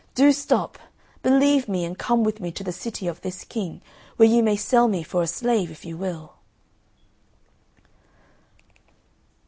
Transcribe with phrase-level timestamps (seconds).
[0.15, 0.79] Do stop!
[1.21, 3.83] Believe me, and come with me to the city of this King,
[4.17, 6.37] where you may sell me for a slave if you will!"